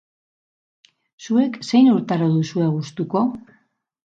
Zuek 1.25 1.59
zein 1.67 1.91
urtaro 1.97 2.31
duzue 2.37 2.71
gustuko? 2.79 3.25